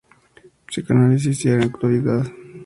[0.65, 2.25] Psicoanálisis y actualidad".